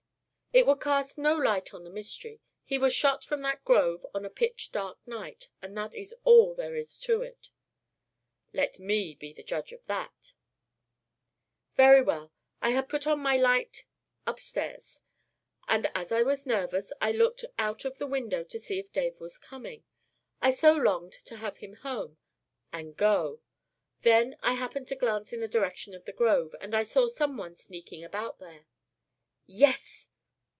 "It 0.53 0.65
would 0.67 0.81
cast 0.81 1.17
no 1.17 1.33
light 1.37 1.73
on 1.73 1.85
the 1.85 1.89
mystery. 1.89 2.41
He 2.65 2.77
was 2.77 2.93
shot 2.93 3.23
from 3.23 3.41
that 3.43 3.63
grove 3.63 4.05
on 4.13 4.25
a 4.25 4.29
pitch 4.29 4.73
dark 4.73 4.99
night, 5.07 5.47
and 5.61 5.77
that 5.77 5.95
is 5.95 6.13
all 6.25 6.53
there 6.53 6.75
is 6.75 6.97
to 6.99 7.21
it." 7.21 7.51
"Let 8.51 8.77
me 8.77 9.15
be 9.15 9.31
the 9.31 9.43
judge 9.45 9.71
of 9.71 9.85
that." 9.85 10.33
"Very 11.77 12.01
well. 12.01 12.33
I 12.61 12.71
had 12.71 12.89
put 12.89 13.07
out 13.07 13.17
my 13.19 13.37
light 13.37 13.85
upstairs 14.27 15.03
and, 15.69 15.89
as 15.95 16.11
I 16.11 16.21
was 16.21 16.45
nervous, 16.45 16.91
I 16.99 17.13
looked 17.13 17.45
out 17.57 17.85
of 17.85 17.97
the 17.97 18.05
window 18.05 18.43
to 18.43 18.59
see 18.59 18.77
if 18.77 18.91
Dave 18.91 19.21
was 19.21 19.37
coming. 19.37 19.85
I 20.41 20.51
so 20.51 20.73
longed 20.73 21.13
to 21.13 21.37
have 21.37 21.59
him 21.59 21.77
come 21.77 22.17
and 22.73 22.97
go! 22.97 23.39
Then 24.01 24.35
I 24.41 24.55
happened 24.55 24.89
to 24.89 24.97
glance 24.97 25.31
in 25.31 25.39
the 25.39 25.47
direction 25.47 25.93
of 25.93 26.03
the 26.03 26.11
grove, 26.11 26.53
and 26.59 26.75
I 26.75 26.83
saw 26.83 27.07
some 27.07 27.37
one 27.37 27.55
sneaking 27.55 28.03
about 28.03 28.39
there" 28.39 28.67
"Yes!" 29.45 30.09